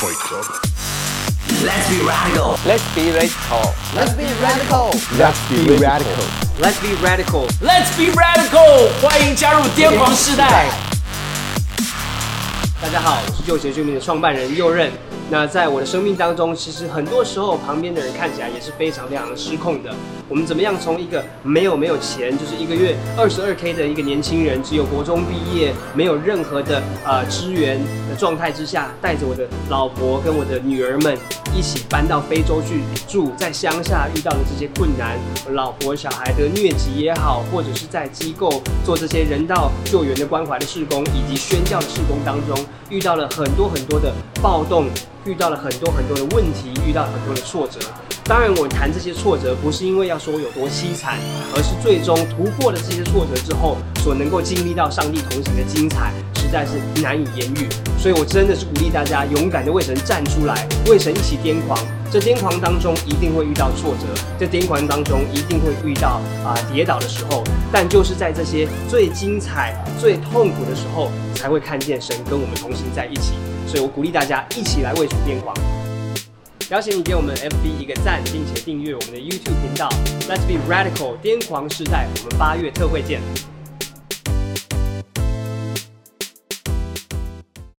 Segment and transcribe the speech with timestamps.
[1.90, 2.56] be radical.
[2.64, 3.74] Let's be radical.
[3.94, 4.88] Let's be radical.
[5.18, 6.24] Let's be radical.
[6.58, 7.46] Let's be radical.
[7.60, 8.88] Let's be radical！
[9.02, 10.70] 欢迎加入癫狂世代。
[12.80, 14.90] 大家好，我是旧鞋居民的创办人右任。
[15.31, 19.89] 那在我的生命当中，其实很多时候旁边的人看起来也是非常非常的失控的。
[20.27, 31.17] 我们怎么样从一个没有没有钱，就是一个月二十二 K 的一个年轻人，只有国中毕业，没有任何的呃支援的状态之下，带着我的老婆跟我的女儿们
[31.55, 35.17] 一起搬到非洲去住，在乡下遇到的这些困难，
[35.53, 44.85] 老婆小孩的疟疾也好，或者是在机构做这些人道救援的关怀的事工，以及宣教的事工当中，遇到了很多很多的暴动。
[45.23, 47.79] 遇到了很多很多的问题，遇到很多的挫折。
[48.23, 51.19] 当然，我谈这些挫折不是因为要说有多凄惨，
[51.53, 56.11] 而是最终突破了这些挫折之后，所能够经历到上帝同行的精彩，
[56.51, 57.69] 实在是难以言喻。
[57.97, 61.79] 所以我真的是鼓励大家勇敢的为神站出来，为神一起癫狂。
[62.11, 67.41] 这癫狂当中一定会遇到挫折，这癫狂当中一定会遇到啊、跌倒的时候。
[67.71, 73.35] 但就是在这些最精彩、最痛苦的时候，才会看见神跟我们同行在一起。
[73.65, 75.55] 所以我鼓励大家一起来为主癫狂，
[76.69, 79.87] 邀请你给我们 FB 一个赞，并且订阅我们的 YouTube 频道。
[80.27, 83.21] Let's be radical，癫狂世代，我们八月特会见。